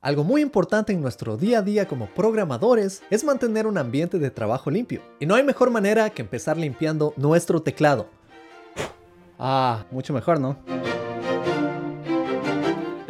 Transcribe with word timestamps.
Algo 0.00 0.22
muy 0.22 0.42
importante 0.42 0.92
en 0.92 1.02
nuestro 1.02 1.36
día 1.36 1.58
a 1.58 1.62
día 1.62 1.88
como 1.88 2.06
programadores 2.06 3.02
es 3.10 3.24
mantener 3.24 3.66
un 3.66 3.78
ambiente 3.78 4.20
de 4.20 4.30
trabajo 4.30 4.70
limpio. 4.70 5.02
Y 5.18 5.26
no 5.26 5.34
hay 5.34 5.42
mejor 5.42 5.72
manera 5.72 6.10
que 6.10 6.22
empezar 6.22 6.56
limpiando 6.56 7.12
nuestro 7.16 7.62
teclado. 7.62 8.06
Ah, 9.40 9.86
mucho 9.90 10.12
mejor, 10.12 10.38
¿no? 10.38 10.56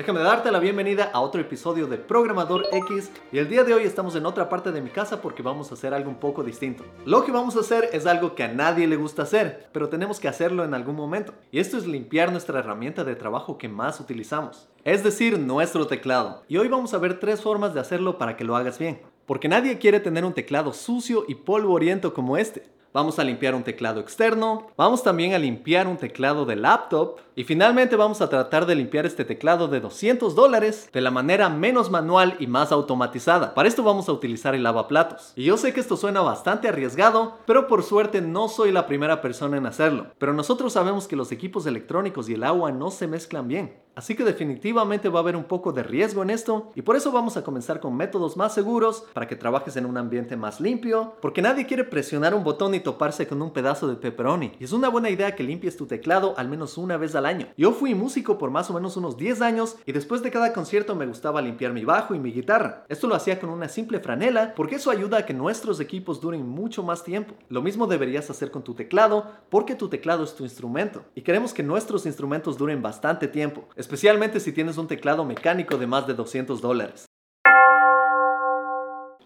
Déjame 0.08 0.24
darte 0.24 0.50
la 0.50 0.58
bienvenida 0.58 1.10
a 1.12 1.20
otro 1.20 1.38
episodio 1.38 1.86
de 1.86 1.98
Programador 1.98 2.64
X 2.72 3.11
y 3.30 3.36
el 3.36 3.50
día 3.50 3.62
de 3.62 3.74
hoy 3.74 3.82
estamos 3.82 4.16
en 4.16 4.24
otra 4.24 4.48
parte 4.48 4.73
de 4.73 4.80
mi 4.80 4.88
casa 4.88 5.20
porque 5.20 5.42
vamos 5.42 5.70
a 5.70 5.74
hacer 5.74 5.92
algo 5.92 6.09
un 6.09 6.16
poco 6.16 6.42
distinto. 6.42 6.82
Lo 7.04 7.27
que 7.27 7.30
vamos 7.30 7.56
a 7.56 7.61
hacer 7.61 7.91
es 7.92 8.06
algo 8.06 8.34
que 8.34 8.42
a 8.42 8.48
nadie 8.48 8.86
le 8.86 8.96
gusta 8.96 9.24
hacer, 9.24 9.68
pero 9.70 9.91
tenemos 9.91 10.18
que 10.18 10.27
hacerlo 10.27 10.64
en 10.64 10.73
algún 10.73 10.96
momento. 10.96 11.34
Y 11.52 11.59
esto 11.59 11.77
es 11.77 11.86
limpiar 11.86 12.32
nuestra 12.32 12.60
herramienta 12.60 13.05
de 13.05 13.16
trabajo 13.16 13.59
que 13.59 13.68
más 13.68 14.00
utilizamos, 14.00 14.70
es 14.82 15.05
decir, 15.05 15.38
nuestro 15.38 15.86
teclado. 15.86 16.43
Y 16.48 16.56
hoy 16.56 16.68
vamos 16.68 16.95
a 16.95 16.98
ver 16.98 17.20
tres 17.20 17.43
formas 17.43 17.75
de 17.75 17.80
hacerlo 17.80 18.16
para 18.16 18.34
que 18.34 18.45
lo 18.45 18.56
hagas 18.56 18.79
bien. 18.79 19.02
Porque 19.27 19.48
nadie 19.48 19.77
quiere 19.77 20.00
tener 20.00 20.25
un 20.25 20.33
teclado 20.33 20.72
sucio 20.72 21.27
y 21.28 21.34
polvoriento 21.34 22.14
como 22.14 22.38
este. 22.38 22.66
Vamos 22.95 23.19
a 23.19 23.25
limpiar 23.25 23.55
un 23.55 23.64
teclado 23.64 24.00
externo, 24.00 24.69
vamos 24.75 25.02
también 25.02 25.34
a 25.34 25.38
limpiar 25.38 25.86
un 25.86 25.98
teclado 25.98 26.47
de 26.47 26.56
laptop 26.56 27.19
y 27.38 27.45
finalmente 27.45 27.95
vamos 27.95 28.20
a 28.20 28.28
tratar 28.28 28.66
de 28.66 28.74
limpiar 28.74 29.06
este 29.06 29.24
teclado 29.24 29.69
de 29.69 29.78
200 29.78 30.34
dólares 30.34 30.91
de 30.92 31.01
la 31.01 31.12
manera 31.12 31.48
menos 31.48 31.88
manual 31.88 32.34
y 32.41 32.48
más 32.48 32.73
automatizada. 32.73 33.55
Para 33.55 33.69
esto 33.69 33.84
vamos 33.84 34.09
a 34.09 34.12
utilizar 34.12 34.56
el 34.56 34.64
lavaplatos. 34.64 35.34
Y 35.37 35.45
yo 35.45 35.56
sé 35.56 35.73
que 35.73 35.78
esto 35.78 35.97
suena 35.97 36.20
bastante 36.20 36.66
arriesgado, 36.66 37.38
pero 37.47 37.69
por 37.69 37.84
suerte 37.84 38.20
no 38.20 38.48
soy 38.48 38.73
la 38.73 38.88
primera 38.88 39.20
persona 39.20 39.56
en 39.56 39.66
hacerlo. 39.66 40.09
Pero 40.19 40.33
nosotros 40.33 40.73
sabemos 40.73 41.06
que 41.06 41.14
los 41.14 41.30
equipos 41.30 41.64
electrónicos 41.66 42.28
y 42.28 42.34
el 42.34 42.42
agua 42.42 42.73
no 42.73 42.91
se 42.91 43.06
mezclan 43.06 43.47
bien. 43.47 43.73
Así 43.98 44.14
que 44.14 44.23
definitivamente 44.23 45.09
va 45.09 45.19
a 45.19 45.23
haber 45.23 45.34
un 45.34 45.42
poco 45.42 45.73
de 45.73 45.83
riesgo 45.83 46.23
en 46.23 46.30
esto 46.30 46.70
y 46.77 46.83
por 46.83 46.95
eso 46.95 47.11
vamos 47.11 47.36
a 47.36 47.42
comenzar 47.42 47.80
con 47.80 47.97
métodos 47.97 48.36
más 48.36 48.55
seguros 48.55 49.05
para 49.12 49.27
que 49.27 49.34
trabajes 49.34 49.77
en 49.77 49.86
un 49.86 49.97
ambiente 49.97 50.36
más 50.36 50.61
limpio, 50.61 51.16
porque 51.20 51.42
nadie 51.42 51.66
quiere 51.66 51.83
presionar 51.83 52.33
un 52.33 52.44
botón 52.44 52.77
y 52.77 52.81
toparse 52.81 53.27
con 53.27 53.42
un 53.42 53.53
pedazo 53.53 53.89
de 53.89 53.97
pepperoni. 53.97 54.53
Y 54.61 54.64
es 54.64 54.70
una 54.70 54.89
buena 54.89 55.11
idea 55.11 55.34
que 55.34 55.42
limpies 55.42 55.77
tu 55.77 55.86
teclado 55.86 56.34
al 56.36 56.48
menos 56.48 56.78
una 56.78 56.97
vez 56.97 57.16
al 57.16 57.27
Yo 57.57 57.73
fui 57.73 57.95
músico 57.95 58.39
por 58.39 58.51
más 58.51 58.71
o 58.71 58.75
menos 58.75 58.97
unos 58.97 59.17
10 59.17 59.43
años 59.43 59.77
y 59.84 59.93
después 59.93 60.23
de 60.23 60.31
cada 60.31 60.53
concierto 60.53 60.95
me 60.95 61.07
gustaba 61.07 61.43
limpiar 61.43 61.73
mi 61.73 61.84
bajo 61.84 62.15
y 62.15 62.19
mi 62.19 62.33
guitarra. 62.33 62.84
Esto 62.89 63.07
lo 63.07 63.15
hacía 63.15 63.39
con 63.39 63.51
una 63.51 63.69
simple 63.69 64.01
franela 64.01 64.55
porque 64.55 64.77
eso 64.77 64.91
ayuda 64.91 65.19
a 65.19 65.27
que 65.27 65.34
nuestros 65.34 65.81
equipos 65.81 66.21
duren 66.21 66.47
mucho 66.47 66.83
más 66.83 67.05
tiempo. 67.05 67.34
Lo 67.49 67.62
mismo 67.62 67.87
deberías 67.87 68.31
hacer 68.31 68.51
con 68.51 68.62
tu 68.62 68.75
teclado 68.75 69.27
porque 69.51 69.75
tu 69.75 69.89
teclado 69.89 70.25
es 70.25 70.34
tu 70.34 70.45
instrumento 70.45 71.05
y 71.15 71.23
queremos 71.23 71.53
que 71.53 71.62
nuestros 71.62 72.06
instrumentos 72.06 72.56
duren 72.56 72.83
bastante 72.83 73.29
tiempo 73.29 73.69
especialmente 73.77 74.41
si 74.41 74.53
tienes 74.53 74.77
un 74.79 74.87
teclado 74.87 75.25
mecánico 75.25 75.77
de 75.77 75.87
más 75.87 76.06
de 76.06 76.15
200 76.15 76.61
dólares. 76.61 77.08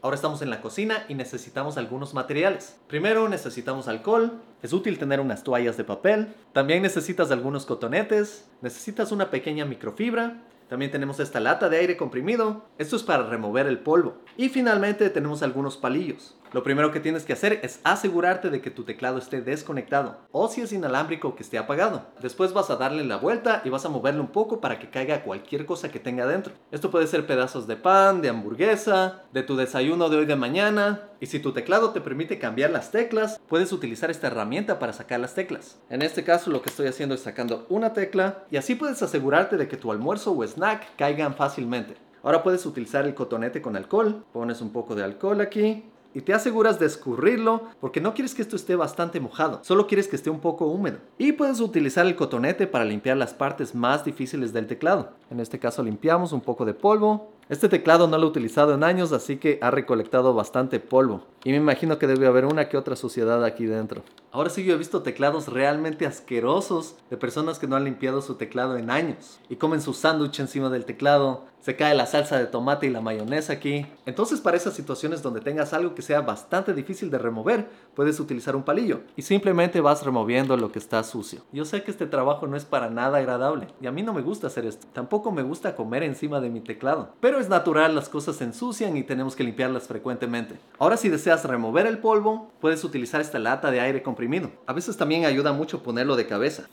Ahora 0.03 0.17
estamos 0.17 0.43
en 0.43 0.51
la 0.51 0.61
cocina 0.61 1.05
y 1.09 1.15
necesitamos 1.15 1.77
algunos 1.79 2.13
materiales. 2.13 2.77
Primero 2.89 3.29
necesitamos 3.29 3.87
alcohol, 3.87 4.33
es 4.61 4.73
útil 4.73 4.99
tener 4.99 5.21
unas 5.21 5.45
toallas 5.45 5.77
de 5.77 5.85
papel, 5.85 6.35
también 6.53 6.83
necesitas 6.83 7.31
algunos 7.31 7.67
cotonetes, 7.67 8.49
necesitas 8.63 9.13
una 9.13 9.31
pequeña 9.31 9.65
microfibra, 9.65 10.43
también 10.69 10.91
tenemos 10.91 11.21
esta 11.21 11.39
lata 11.39 11.69
de 11.69 11.77
aire 11.77 11.97
comprimido. 11.97 12.65
Esto 12.79 12.97
es 12.97 13.05
para 13.05 13.29
remover 13.29 13.69
el 13.69 13.79
polvo. 13.79 14.17
Y 14.37 14.49
finalmente 14.49 15.09
tenemos 15.09 15.45
algunos 15.45 15.77
palillos. 15.77 16.35
Lo 16.53 16.63
primero 16.63 16.93
que 16.93 17.01
tienes 17.01 17.25
que 17.25 17.33
hacer 17.33 17.61
es 17.63 17.81
asegurarte 17.83 18.51
de 18.51 18.61
que 18.61 18.71
tu 18.71 18.85
teclado 18.85 19.17
esté 19.17 19.41
desconectado 19.41 20.19
o 20.33 20.49
si 20.49 20.61
es 20.61 20.73
inalámbrico 20.75 21.35
que 21.35 21.43
esté 21.43 21.57
apagado. 21.57 22.05
Después 22.21 22.53
vas 22.53 22.69
a 22.69 22.77
darle 22.77 23.05
la 23.05 23.17
vuelta 23.17 23.63
y 23.65 23.71
vas 23.71 23.87
a 23.87 23.89
moverlo 23.89 24.21
un 24.21 24.33
poco 24.33 24.61
para 24.61 24.79
que 24.79 24.91
caiga 24.91 25.23
cualquier 25.23 25.65
cosa 25.65 25.91
que 25.91 25.99
tenga 25.99 26.27
dentro. 26.27 26.53
Esto 26.71 26.91
puede 26.91 27.07
ser 27.07 27.27
pedazos 27.27 27.67
de 27.67 27.77
pan, 27.77 28.21
de 28.21 28.29
hamburguesa, 28.29 29.23
de 29.33 29.43
tu 29.43 29.57
desayuno 29.57 30.11
de 30.11 30.19
hoy 30.19 30.27
de 30.27 30.37
mañana. 30.37 31.09
Y 31.21 31.27
si 31.27 31.39
tu 31.41 31.53
teclado 31.53 31.93
te 31.93 32.03
permite 32.03 32.39
cambiar 32.39 32.71
las 32.71 32.91
teclas, 32.91 33.41
puedes 33.49 33.73
utilizar 33.73 34.11
esta 34.11 34.27
herramienta 34.27 34.79
para 34.79 34.93
sacar 34.93 35.21
las 35.21 35.35
teclas. 35.35 35.81
En 35.89 36.03
este 36.03 36.23
caso 36.23 36.51
lo 36.51 36.61
que 36.61 36.69
estoy 36.69 36.87
haciendo 36.87 37.15
es 37.15 37.23
sacando 37.23 37.65
una 37.71 37.95
tecla 37.95 38.45
y 38.51 38.59
así 38.59 38.75
puedes 38.75 39.03
asegurarte 39.03 39.57
de 39.57 39.69
que 39.69 39.79
tu 39.79 39.91
almuerzo 39.91 40.33
o 40.33 40.45
snack 40.45 40.97
caigan 40.97 41.35
fácilmente. 41.35 41.97
Ahora 42.23 42.43
puedes 42.43 42.67
utilizar 42.67 43.07
el 43.07 43.15
cotonete 43.15 43.63
con 43.63 43.75
alcohol. 43.75 44.25
Pones 44.33 44.61
un 44.61 44.71
poco 44.71 44.95
de 44.95 45.03
alcohol 45.03 45.41
aquí 45.41 45.85
y 46.15 46.23
te 46.23 46.35
aseguras 46.35 46.79
de 46.79 46.87
escurrirlo 46.87 47.63
porque 47.81 48.01
no 48.01 48.15
quieres 48.15 48.35
que 48.35 48.43
esto 48.43 48.57
esté 48.57 48.77
bastante 48.77 49.21
mojado, 49.21 49.61
solo 49.63 49.87
quieres 49.87 50.09
que 50.09 50.17
esté 50.17 50.31
un 50.31 50.41
poco 50.41 50.67
húmedo. 50.67 50.99
Y 51.19 51.33
puedes 51.33 51.61
utilizar 51.61 52.07
el 52.07 52.17
cotonete 52.17 52.67
para 52.67 52.85
limpiar 52.85 53.17
las 53.17 53.35
partes 53.35 53.75
más 53.75 54.05
difíciles 54.05 54.53
del 54.53 54.67
teclado. 54.67 55.11
En 55.31 55.41
este 55.41 55.59
caso 55.59 55.83
limpiamos 55.83 56.33
un 56.33 56.41
poco 56.41 56.65
de 56.65 56.75
polvo. 56.75 57.33
Este 57.49 57.69
teclado 57.69 58.07
no 58.07 58.17
lo 58.19 58.27
he 58.27 58.31
utilizado 58.31 58.75
en 58.75 58.85
años, 58.85 59.13
así 59.13 59.37
que 59.37 59.59
ha 59.61 59.71
recolectado 59.71 60.33
bastante 60.33 60.81
polvo. 60.81 61.25
Y 61.45 61.51
me 61.51 61.57
imagino 61.57 61.99
que 61.99 62.07
debe 62.07 62.27
haber 62.27 62.47
una 62.47 62.69
que 62.69 62.77
otra 62.77 62.97
suciedad 62.97 63.45
aquí 63.45 63.67
dentro. 63.67 64.03
Ahora 64.31 64.49
sí 64.49 64.65
yo 64.65 64.75
he 64.75 64.79
visto 64.79 65.03
teclados 65.03 65.49
realmente 65.49 66.07
asquerosos 66.07 66.97
de 67.11 67.17
personas 67.17 67.59
que 67.59 67.67
no 67.67 67.77
han 67.77 67.85
limpiado 67.85 68.23
su 68.23 68.37
teclado 68.37 68.77
en 68.77 68.91
años. 68.91 69.41
Y 69.49 69.57
comen 69.57 69.83
su 69.83 69.93
sándwich 69.93 70.41
encima 70.41 70.71
del 70.71 70.87
teclado, 70.87 71.45
se 71.63 71.77
cae 71.77 71.95
la 71.95 72.07
salsa 72.07 72.39
de 72.39 72.47
tomate 72.47 72.87
y 72.87 72.91
la 72.91 73.01
mayonesa 73.01 73.53
aquí. 73.53 73.87
Entonces 74.05 74.41
para 74.41 74.57
esas 74.57 74.75
situaciones 74.75 75.23
donde 75.23 75.41
tengas 75.41 75.73
algo 75.73 75.95
que 75.95 76.03
sea 76.03 76.21
bastante 76.21 76.75
difícil 76.75 77.09
de 77.09 77.19
remover, 77.19 77.69
puedes 77.95 78.19
utilizar 78.19 78.57
un 78.57 78.65
palillo 78.65 79.03
y 79.17 79.23
simplemente 79.23 79.81
vas 79.81 80.05
removiendo 80.05 80.57
lo 80.57 80.73
que 80.73 80.81
está 80.81 81.03
sucio. 81.05 81.43
Yo 81.53 81.65
sé 81.65 81.85
que 81.85 81.93
este 81.93 82.07
trabajo 82.07 82.49
no 82.49 82.57
es 82.57 82.65
para 82.65 82.91
nada 82.91 83.19
agradable 83.19 83.69
y 83.81 83.87
a 83.87 83.93
mí 83.93 84.03
no 84.03 84.13
me 84.13 84.23
gusta 84.23 84.49
hacer 84.49 84.67
esto. 84.67 84.89
Tampoco 84.93 85.31
me 85.31 85.43
gusta 85.43 85.77
comer 85.77 86.03
encima 86.03 86.41
de 86.41 86.51
mi 86.51 86.61
teclado. 86.61 87.15
Pero 87.21 87.39
es 87.39 87.49
natural, 87.49 87.95
las 87.95 88.09
cosas 88.09 88.37
se 88.37 88.45
ensucian 88.45 88.97
y 88.97 89.05
tenemos 89.05 89.37
que 89.37 89.45
limpiarlas 89.45 89.87
frecuentemente. 89.87 90.59
Ahora 90.81 90.97
si 90.97 91.09
deseas 91.09 91.45
remover 91.45 91.87
el 91.87 91.99
polvo, 91.99 92.51
puedes 92.61 92.83
utilizar 92.83 93.21
esta 93.21 93.39
lata 93.39 93.71
de 93.71 93.81
aire 93.81 94.03
comprimido. 94.03 94.51
A 94.67 94.73
veces 94.73 94.97
también 94.97 95.27
ayuda 95.27 95.53
mucho 95.53 95.85
ponerlo 95.85 96.17
de 96.17 96.27
cabeza. 96.27 96.65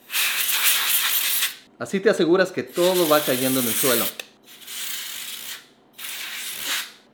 Así 1.78 2.00
te 2.00 2.10
aseguras 2.10 2.52
que 2.52 2.64
todo 2.64 3.08
va 3.08 3.20
cayendo 3.20 3.60
en 3.60 3.68
el 3.68 3.74
suelo. 3.74 4.04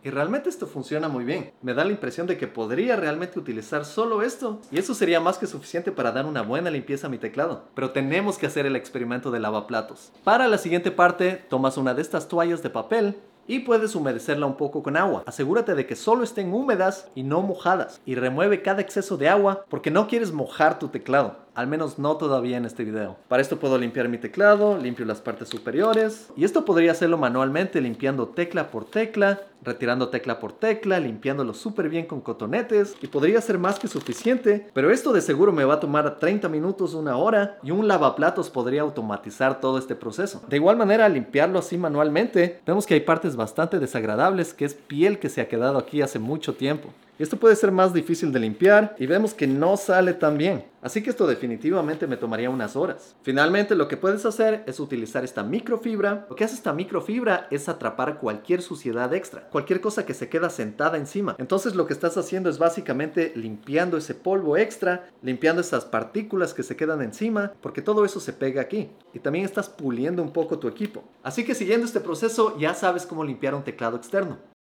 Y 0.06 0.12
realmente 0.12 0.50
esto 0.50 0.68
funciona 0.68 1.08
muy 1.08 1.26
bien. 1.26 1.52
Me 1.64 1.74
da 1.74 1.84
la 1.84 1.90
impresión 1.90 2.28
de 2.28 2.38
que 2.38 2.46
podría 2.46 2.96
realmente 2.96 3.40
utilizar 3.40 3.86
solo 3.86 4.22
esto. 4.22 4.62
Y 4.70 4.78
eso 4.78 4.94
sería 4.94 5.20
más 5.20 5.40
que 5.40 5.48
suficiente 5.48 5.92
para 5.92 6.12
dar 6.12 6.28
una 6.28 6.44
buena 6.44 6.70
limpieza 6.70 7.08
a 7.08 7.10
mi 7.10 7.18
teclado. 7.18 7.64
Pero 7.74 7.90
tenemos 7.90 8.38
que 8.38 8.46
hacer 8.46 8.68
el 8.68 8.76
experimento 8.76 9.32
de 9.32 9.40
lavaplatos. 9.40 10.12
Para 10.24 10.48
la 10.48 10.60
siguiente 10.60 10.92
parte, 10.92 11.44
tomas 11.50 11.78
una 11.78 11.96
de 11.96 12.04
estas 12.04 12.28
toallas 12.28 12.62
de 12.62 12.70
papel 12.70 13.16
y 13.48 13.62
puedes 13.62 13.96
humedecerla 13.96 14.46
un 14.46 14.58
poco 14.58 14.84
con 14.84 14.96
agua. 14.96 15.24
Asegúrate 15.26 15.74
de 15.74 15.88
que 15.88 15.96
solo 15.96 16.24
estén 16.24 16.54
húmedas 16.54 17.08
y 17.16 17.24
no 17.24 17.42
mojadas. 17.42 18.00
Y 18.06 18.14
remueve 18.14 18.62
cada 18.62 18.82
exceso 18.82 19.18
de 19.18 19.30
agua 19.30 19.66
porque 19.70 19.90
no 19.90 20.08
quieres 20.08 20.32
mojar 20.32 20.78
tu 20.78 20.90
teclado. 20.90 21.45
Al 21.56 21.68
menos 21.68 21.98
no 22.00 22.18
todavía 22.18 22.58
en 22.58 22.66
este 22.66 22.84
video. 22.84 23.16
Para 23.30 23.42
esto 23.42 23.60
puedo 23.60 23.78
limpiar 23.78 24.10
mi 24.10 24.18
teclado, 24.18 24.78
limpio 24.78 25.06
las 25.06 25.22
partes 25.22 25.48
superiores. 25.48 26.30
Y 26.36 26.44
esto 26.44 26.66
podría 26.66 26.92
hacerlo 26.92 27.18
manualmente 27.18 27.80
limpiando 27.80 28.28
tecla 28.28 28.72
por 28.72 28.84
tecla, 28.84 29.40
retirando 29.64 30.10
tecla 30.10 30.42
por 30.42 30.52
tecla, 30.52 31.00
limpiándolo 31.00 31.54
súper 31.54 31.88
bien 31.88 32.08
con 32.08 32.20
cotonetes. 32.20 32.98
Y 33.02 33.08
podría 33.08 33.40
ser 33.40 33.58
más 33.58 33.80
que 33.80 33.88
suficiente, 33.88 34.68
pero 34.74 34.92
esto 34.92 35.14
de 35.14 35.22
seguro 35.22 35.54
me 35.54 35.64
va 35.64 35.76
a 35.76 35.80
tomar 35.80 36.20
30 36.20 36.50
minutos, 36.50 36.94
una 36.94 37.16
hora. 37.16 37.58
Y 37.64 37.72
un 37.72 37.88
lavaplatos 37.88 38.50
podría 38.50 38.82
automatizar 38.82 39.62
todo 39.62 39.78
este 39.78 39.96
proceso. 39.96 40.44
De 40.50 40.58
igual 40.58 40.76
manera, 40.76 41.08
limpiarlo 41.08 41.60
así 41.60 41.78
manualmente, 41.78 42.60
vemos 42.66 42.86
que 42.86 42.96
hay 42.96 43.00
partes 43.00 43.38
bastante 43.38 43.80
desagradables, 43.80 44.54
que 44.54 44.66
es 44.66 44.74
piel 44.74 45.20
que 45.20 45.30
se 45.30 45.40
ha 45.40 45.48
quedado 45.48 45.78
aquí 45.78 46.02
hace 46.02 46.20
mucho 46.20 46.56
tiempo. 46.56 46.90
Esto 47.18 47.38
puede 47.38 47.56
ser 47.56 47.72
más 47.72 47.94
difícil 47.94 48.34
de 48.34 48.40
limpiar 48.40 48.94
y 49.00 49.06
vemos 49.06 49.34
que 49.34 49.48
no 49.48 49.78
sale 49.78 50.14
tan 50.14 50.38
bien. 50.38 50.66
Así 50.82 51.02
que 51.02 51.10
esto 51.10 51.26
definitivamente 51.26 52.08
me 52.08 52.18
tomaría 52.18 52.50
unas 52.50 52.76
horas. 52.76 53.16
Finalmente 53.24 53.74
lo 53.74 53.88
que 53.88 53.96
puedes 53.96 54.26
hacer 54.26 54.64
es 54.68 54.82
utilizar 54.82 55.24
esta 55.24 55.42
microfibra. 55.42 56.28
Lo 56.30 56.36
que 56.36 56.44
hace 56.44 56.56
esta 56.56 56.74
microfibra 56.74 57.48
es 57.52 57.70
atrapar 57.70 58.20
cualquier 58.20 58.62
suciedad 58.62 59.14
extra, 59.14 59.50
cualquier 59.50 59.80
cosa 59.80 60.06
que 60.06 60.14
se 60.14 60.28
queda 60.28 60.50
sentada 60.50 60.98
encima. 60.98 61.36
Entonces 61.40 61.74
lo 61.74 61.88
que 61.88 61.94
estás 61.94 62.18
haciendo 62.18 62.50
es 62.50 62.60
básicamente 62.60 63.32
limpiando 63.36 63.96
ese 63.96 64.14
polvo 64.14 64.58
extra, 64.58 65.10
limpiando 65.22 65.62
esas 65.62 65.86
partículas 65.86 66.54
que 66.54 66.64
se 66.64 66.76
quedan 66.76 67.02
encima, 67.02 67.54
porque 67.62 67.82
todo 67.82 68.04
eso 68.04 68.20
se 68.20 68.34
pega 68.34 68.62
aquí. 68.62 68.92
Y 69.14 69.20
también 69.20 69.46
estás 69.46 69.70
puliendo 69.70 70.22
un 70.22 70.34
poco 70.34 70.60
tu 70.60 70.68
equipo. 70.68 71.04
Así 71.24 71.46
que 71.46 71.56
siguiendo 71.56 71.86
este 71.86 72.02
proceso 72.02 72.60
ya 72.60 72.74
sabes 72.74 73.06
cómo 73.06 73.24
limpiar 73.24 73.56
un 73.56 73.64
teclado 73.64 73.96
externo. 73.96 74.55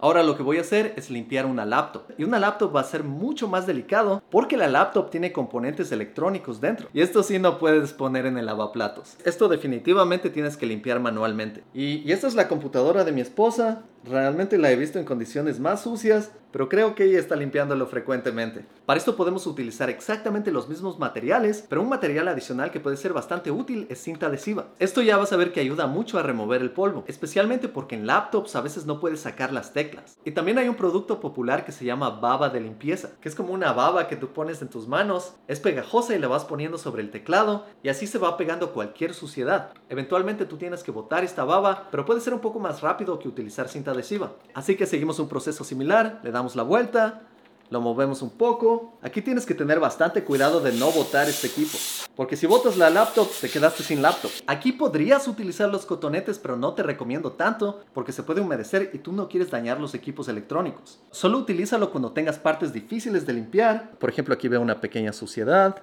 Ahora 0.00 0.22
lo 0.22 0.36
que 0.36 0.44
voy 0.44 0.58
a 0.58 0.60
hacer 0.60 0.94
es 0.96 1.10
limpiar 1.10 1.44
una 1.44 1.66
laptop. 1.66 2.02
Y 2.16 2.24
una 2.24 2.38
laptop 2.38 2.74
va 2.74 2.82
a 2.82 2.84
ser 2.84 3.02
mucho 3.02 3.48
más 3.48 3.66
delicado 3.66 4.22
porque 4.30 4.56
la 4.56 4.68
laptop 4.68 5.10
tiene 5.10 5.32
componentes 5.32 5.90
electrónicos 5.90 6.60
dentro. 6.60 6.88
Y 6.92 7.00
esto 7.00 7.24
sí 7.24 7.40
no 7.40 7.58
puedes 7.58 7.92
poner 7.92 8.24
en 8.26 8.38
el 8.38 8.46
lavaplatos. 8.46 9.16
Esto 9.24 9.48
definitivamente 9.48 10.30
tienes 10.30 10.56
que 10.56 10.66
limpiar 10.66 11.00
manualmente. 11.00 11.64
Y, 11.74 12.10
esta 12.12 12.28
es 12.28 12.34
la 12.34 12.48
computadora 12.48 13.04
de 13.04 13.12
mi 13.12 13.20
esposa. 13.20 13.82
Realmente 14.04 14.58
la 14.58 14.70
he 14.70 14.76
visto 14.76 14.98
en 14.98 15.04
condiciones 15.04 15.60
más 15.60 15.82
sucias, 15.82 16.30
pero 16.50 16.68
creo 16.68 16.94
que 16.94 17.04
ella 17.04 17.18
está 17.18 17.36
limpiándolo 17.36 17.86
frecuentemente. 17.86 18.64
Para 18.86 18.98
esto 18.98 19.16
podemos 19.16 19.46
utilizar 19.46 19.90
exactamente 19.90 20.50
los 20.50 20.68
mismos 20.68 20.98
materiales, 20.98 21.64
pero 21.68 21.82
un 21.82 21.88
material 21.88 22.28
adicional 22.28 22.70
que 22.70 22.80
puede 22.80 22.96
ser 22.96 23.12
bastante 23.12 23.50
útil 23.50 23.86
es 23.90 24.00
cinta 24.00 24.26
adhesiva. 24.26 24.68
Esto 24.78 25.02
ya 25.02 25.18
vas 25.18 25.32
a 25.32 25.36
ver 25.36 25.52
que 25.52 25.60
ayuda 25.60 25.86
mucho 25.86 26.18
a 26.18 26.22
remover 26.22 26.62
el 26.62 26.70
polvo, 26.70 27.04
especialmente 27.06 27.68
porque 27.68 27.96
en 27.96 28.06
laptops 28.06 28.56
a 28.56 28.62
veces 28.62 28.86
no 28.86 29.00
puedes 29.00 29.20
sacar 29.20 29.52
las 29.52 29.72
teclas. 29.72 30.18
Y 30.24 30.30
también 30.30 30.58
hay 30.58 30.68
un 30.68 30.76
producto 30.76 31.20
popular 31.20 31.64
que 31.64 31.72
se 31.72 31.84
llama 31.84 32.10
baba 32.10 32.48
de 32.48 32.60
limpieza, 32.60 33.10
que 33.20 33.28
es 33.28 33.34
como 33.34 33.52
una 33.52 33.72
baba 33.72 34.08
que 34.08 34.16
tú 34.16 34.28
pones 34.28 34.62
en 34.62 34.68
tus 34.68 34.88
manos, 34.88 35.34
es 35.48 35.60
pegajosa 35.60 36.14
y 36.14 36.18
la 36.18 36.28
vas 36.28 36.44
poniendo 36.44 36.78
sobre 36.78 37.02
el 37.02 37.10
teclado 37.10 37.66
y 37.82 37.90
así 37.90 38.06
se 38.06 38.18
va 38.18 38.36
pegando 38.36 38.72
cualquier 38.72 39.12
suciedad. 39.12 39.72
Eventualmente 39.90 40.46
tú 40.46 40.56
tienes 40.56 40.82
que 40.82 40.92
botar 40.92 41.24
esta 41.24 41.44
baba, 41.44 41.88
pero 41.90 42.06
puede 42.06 42.20
ser 42.20 42.32
un 42.32 42.40
poco 42.40 42.58
más 42.58 42.80
rápido 42.80 43.18
que 43.18 43.28
utilizar 43.28 43.68
adhesiva. 43.88 44.32
Así 44.54 44.76
que 44.76 44.86
seguimos 44.86 45.18
un 45.18 45.28
proceso 45.28 45.64
similar, 45.64 46.20
le 46.22 46.30
damos 46.30 46.56
la 46.56 46.62
vuelta, 46.62 47.22
lo 47.70 47.80
movemos 47.80 48.22
un 48.22 48.30
poco. 48.30 48.94
Aquí 49.02 49.20
tienes 49.20 49.44
que 49.44 49.54
tener 49.54 49.78
bastante 49.80 50.24
cuidado 50.24 50.60
de 50.60 50.72
no 50.72 50.90
botar 50.90 51.28
este 51.28 51.48
equipo. 51.48 51.76
Porque 52.16 52.36
si 52.36 52.46
botas 52.46 52.76
la 52.76 52.90
laptop, 52.90 53.28
te 53.40 53.48
quedaste 53.48 53.82
sin 53.82 54.02
laptop. 54.02 54.30
Aquí 54.46 54.72
podrías 54.72 55.28
utilizar 55.28 55.68
los 55.68 55.84
cotonetes, 55.84 56.38
pero 56.38 56.56
no 56.56 56.74
te 56.74 56.82
recomiendo 56.82 57.32
tanto 57.32 57.80
porque 57.92 58.12
se 58.12 58.22
puede 58.22 58.40
humedecer 58.40 58.90
y 58.92 58.98
tú 58.98 59.12
no 59.12 59.28
quieres 59.28 59.50
dañar 59.50 59.80
los 59.80 59.94
equipos 59.94 60.28
electrónicos. 60.28 60.98
Solo 61.10 61.38
utilízalo 61.38 61.90
cuando 61.90 62.12
tengas 62.12 62.38
partes 62.38 62.72
difíciles 62.72 63.26
de 63.26 63.34
limpiar. 63.34 63.92
Por 63.98 64.10
ejemplo, 64.10 64.34
aquí 64.34 64.48
veo 64.48 64.60
una 64.60 64.80
pequeña 64.80 65.12
suciedad. 65.12 65.82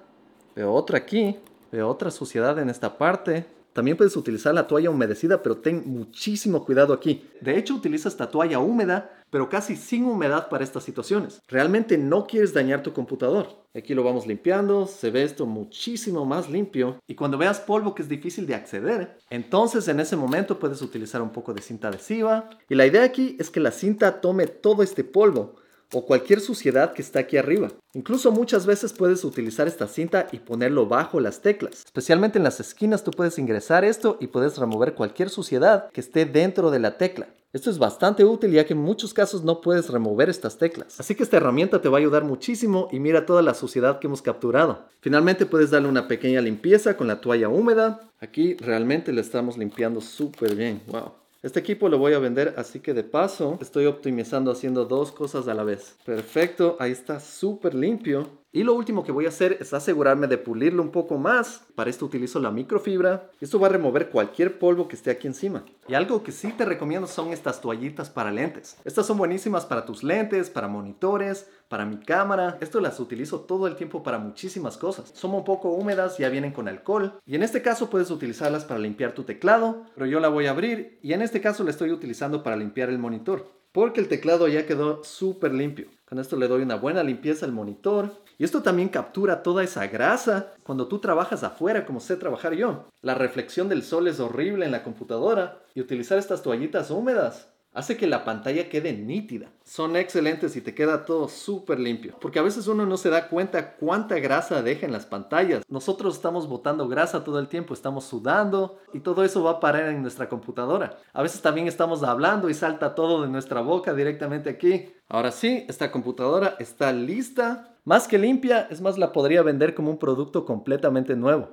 Veo 0.55 0.73
otra 0.73 0.97
aquí. 0.97 1.37
Veo 1.71 1.87
otra 1.89 2.09
suciedad 2.09 2.57
en 2.59 2.69
esta 2.69 2.97
parte. 2.97 3.45
También 3.75 3.97
puedes 3.97 4.15
utilizar 4.15 4.53
la 4.53 4.67
toalla 4.67 4.89
humedecida, 4.89 5.43
pero 5.43 5.57
ten 5.57 5.83
muchísimo 5.85 6.63
cuidado 6.63 6.93
aquí. 6.93 7.27
De 7.41 7.57
hecho, 7.57 7.75
utiliza 7.75 8.07
esta 8.07 8.31
toalla 8.31 8.59
húmeda, 8.59 9.11
pero 9.29 9.49
casi 9.49 9.75
sin 9.75 10.05
humedad 10.05 10.47
para 10.47 10.63
estas 10.63 10.85
situaciones. 10.85 11.41
Realmente 11.49 11.97
no 11.97 12.25
quieres 12.25 12.53
dañar 12.53 12.83
tu 12.83 12.93
computador. 12.93 13.49
Aquí 13.75 13.93
lo 13.93 14.05
vamos 14.05 14.27
limpiando, 14.27 14.87
se 14.87 15.11
ve 15.11 15.23
esto 15.23 15.45
muchísimo 15.45 16.23
más 16.23 16.49
limpio. 16.49 17.01
Y 17.05 17.15
cuando 17.15 17.37
veas 17.37 17.59
polvo 17.59 17.93
que 17.93 18.03
es 18.03 18.07
difícil 18.07 18.47
de 18.47 18.55
acceder, 18.55 19.17
entonces 19.29 19.89
en 19.89 19.99
ese 19.99 20.15
momento 20.15 20.57
puedes 20.57 20.81
utilizar 20.81 21.21
un 21.21 21.31
poco 21.31 21.53
de 21.53 21.61
cinta 21.61 21.89
adhesiva. 21.89 22.49
Y 22.69 22.75
la 22.75 22.85
idea 22.85 23.03
aquí 23.03 23.35
es 23.41 23.49
que 23.49 23.59
la 23.59 23.71
cinta 23.71 24.21
tome 24.21 24.47
todo 24.47 24.83
este 24.83 25.03
polvo 25.03 25.57
o 25.93 26.05
cualquier 26.05 26.41
suciedad 26.41 26.93
que 26.93 27.01
está 27.01 27.19
aquí 27.19 27.37
arriba. 27.37 27.71
Incluso 27.93 28.31
muchas 28.31 28.65
veces 28.65 28.93
puedes 28.93 29.23
utilizar 29.23 29.67
esta 29.67 29.87
cinta 29.87 30.27
y 30.31 30.39
ponerlo 30.39 30.85
bajo 30.87 31.19
las 31.19 31.41
teclas. 31.41 31.83
Especialmente 31.85 32.37
en 32.37 32.43
las 32.43 32.59
esquinas 32.59 33.03
tú 33.03 33.11
puedes 33.11 33.39
ingresar 33.39 33.85
esto 33.85 34.17
y 34.19 34.27
puedes 34.27 34.57
remover 34.57 34.93
cualquier 34.93 35.29
suciedad 35.29 35.89
que 35.91 36.01
esté 36.01 36.25
dentro 36.25 36.71
de 36.71 36.79
la 36.79 36.97
tecla. 36.97 37.27
Esto 37.55 37.69
es 37.69 37.77
bastante 37.77 38.25
útil 38.25 38.51
ya 38.51 38.65
que 38.65 38.73
en 38.73 38.79
muchos 38.79 39.13
casos 39.13 39.45
no 39.45 39.61
puedes 39.61 39.89
remover 39.89 40.29
estas 40.29 40.57
teclas. 40.57 40.99
Así 40.99 41.15
que 41.15 41.23
esta 41.23 41.37
herramienta 41.37 41.81
te 41.81 41.87
va 41.87 41.97
a 41.97 42.01
ayudar 42.01 42.25
muchísimo 42.25 42.89
y 42.91 42.99
mira 42.99 43.25
toda 43.25 43.41
la 43.41 43.53
suciedad 43.53 43.99
que 43.99 44.07
hemos 44.07 44.21
capturado. 44.21 44.89
Finalmente 44.99 45.45
puedes 45.45 45.71
darle 45.71 45.87
una 45.87 46.09
pequeña 46.09 46.41
limpieza 46.41 46.97
con 46.97 47.07
la 47.07 47.21
toalla 47.21 47.47
húmeda. 47.47 48.11
Aquí 48.19 48.55
realmente 48.55 49.13
le 49.13 49.21
estamos 49.21 49.57
limpiando 49.57 50.01
súper 50.01 50.53
bien. 50.53 50.81
Wow. 50.87 51.13
Este 51.45 51.59
equipo 51.59 51.89
lo 51.89 51.99
voy 51.99 52.13
a 52.13 52.17
vender, 52.17 52.55
así 52.57 52.79
que 52.79 52.95
de 52.95 53.03
paso 53.03 53.59
estoy 53.61 53.85
optimizando 53.85 54.49
haciendo 54.49 54.85
dos 54.85 55.11
cosas 55.11 55.47
a 55.47 55.53
la 55.53 55.63
vez. 55.63 55.95
Perfecto, 56.03 56.75
ahí 56.79 56.91
está 56.91 57.19
súper 57.19 57.75
limpio. 57.75 58.27
Y 58.55 58.63
lo 58.63 58.73
último 58.73 59.03
que 59.03 59.11
voy 59.11 59.25
a 59.25 59.29
hacer 59.29 59.57
es 59.59 59.73
asegurarme 59.73 60.27
de 60.27 60.37
pulirlo 60.37 60.81
un 60.81 60.91
poco 60.91 61.17
más. 61.17 61.63
Para 61.75 61.89
esto 61.89 62.05
utilizo 62.05 62.39
la 62.39 62.51
microfibra. 62.51 63.29
Esto 63.41 63.59
va 63.59 63.67
a 63.67 63.71
remover 63.71 64.09
cualquier 64.09 64.59
polvo 64.59 64.87
que 64.87 64.95
esté 64.95 65.11
aquí 65.11 65.27
encima. 65.27 65.65
Y 65.89 65.93
algo 65.93 66.23
que 66.23 66.31
sí 66.31 66.53
te 66.53 66.63
recomiendo 66.63 67.05
son 67.05 67.33
estas 67.33 67.59
toallitas 67.59 68.09
para 68.09 68.31
lentes. 68.31 68.77
Estas 68.85 69.07
son 69.07 69.17
buenísimas 69.17 69.65
para 69.65 69.85
tus 69.85 70.05
lentes, 70.05 70.49
para 70.49 70.69
monitores, 70.69 71.49
para 71.67 71.85
mi 71.85 71.97
cámara. 71.97 72.57
Esto 72.61 72.79
las 72.79 72.97
utilizo 73.01 73.41
todo 73.41 73.67
el 73.67 73.75
tiempo 73.75 74.03
para 74.03 74.19
muchísimas 74.19 74.77
cosas. 74.77 75.11
Son 75.13 75.33
un 75.33 75.43
poco 75.43 75.71
húmedas, 75.71 76.17
ya 76.17 76.29
vienen 76.29 76.53
con 76.53 76.69
alcohol. 76.69 77.19
Y 77.25 77.35
en 77.35 77.43
este 77.43 77.61
caso 77.61 77.89
puedes 77.89 78.09
utilizarlas 78.09 78.63
para 78.63 78.79
limpiar 78.79 79.11
tu 79.11 79.23
teclado. 79.23 79.83
Pero 79.95 80.05
yo 80.05 80.21
la 80.21 80.29
voy 80.29 80.45
a 80.45 80.51
abrir 80.51 80.97
y 81.01 81.11
en 81.11 81.21
este 81.21 81.41
caso 81.41 81.65
la 81.65 81.71
estoy 81.71 81.91
utilizando 81.91 82.41
para 82.41 82.55
limpiar 82.55 82.87
el 82.87 82.99
monitor. 82.99 83.64
Porque 83.75 83.99
el 83.99 84.07
teclado 84.07 84.47
ya 84.47 84.65
quedó 84.65 85.03
súper 85.03 85.53
limpio. 85.53 85.87
Con 86.07 86.17
esto 86.17 86.37
le 86.37 86.47
doy 86.47 86.61
una 86.61 86.77
buena 86.77 87.03
limpieza 87.03 87.45
al 87.45 87.51
monitor 87.51 88.09
y 88.37 88.45
esto 88.45 88.61
también 88.61 88.87
captura 88.87 89.43
toda 89.43 89.65
esa 89.65 89.85
grasa 89.87 90.53
cuando 90.63 90.87
tú 90.87 90.99
trabajas 90.99 91.43
afuera 91.43 91.85
como 91.85 91.99
sé 91.99 92.15
trabajar 92.15 92.53
yo. 92.53 92.87
La 93.01 93.15
reflexión 93.15 93.67
del 93.67 93.83
sol 93.83 94.07
es 94.07 94.21
horrible 94.21 94.65
en 94.65 94.71
la 94.71 94.81
computadora 94.81 95.61
y 95.73 95.81
utilizar 95.81 96.17
estas 96.17 96.41
toallitas 96.41 96.89
húmedas 96.89 97.49
hace 97.75 97.97
que 97.97 98.07
la 98.07 98.23
pantalla 98.23 98.69
quede 98.69 98.93
nítida. 98.93 99.51
Son 99.63 99.95
excelentes 99.95 100.55
y 100.55 100.61
te 100.61 100.73
queda 100.73 101.05
todo 101.05 101.27
súper 101.27 101.79
limpio. 101.79 102.17
Porque 102.19 102.39
a 102.39 102.43
veces 102.43 102.67
uno 102.67 102.85
no 102.85 102.97
se 102.97 103.09
da 103.09 103.27
cuenta 103.27 103.75
cuánta 103.75 104.17
grasa 104.19 104.63
deja 104.63 104.85
en 104.85 104.91
las 104.91 105.05
pantallas. 105.05 105.63
Nosotros 105.69 106.15
estamos 106.15 106.47
botando 106.47 106.87
grasa 106.87 107.23
todo 107.23 107.39
el 107.39 107.47
tiempo, 107.47 107.73
estamos 107.73 108.05
sudando 108.05 108.79
y 108.93 109.01
todo 109.01 109.23
eso 109.23 109.43
va 109.43 109.51
a 109.51 109.59
parar 109.59 109.89
en 109.89 110.01
nuestra 110.01 110.29
computadora. 110.29 110.97
A 111.13 111.21
veces 111.21 111.41
también 111.41 111.67
estamos 111.67 112.01
hablando 112.03 112.49
y 112.49 112.53
salta 112.53 112.95
todo 112.95 113.21
de 113.21 113.29
nuestra 113.29 113.61
boca 113.61 113.93
directamente 113.93 114.49
aquí. 114.49 114.93
Ahora 115.07 115.31
sí, 115.31 115.65
esta 115.67 115.91
computadora 115.91 116.55
está 116.59 116.91
lista 116.91 117.75
más 117.85 118.07
que 118.07 118.17
limpia, 118.17 118.67
es 118.71 118.81
más, 118.81 118.97
la 118.97 119.11
podría 119.11 119.43
vender 119.43 119.75
como 119.75 119.91
un 119.91 119.99
producto 119.99 120.43
completamente 120.43 121.15
nuevo. 121.15 121.49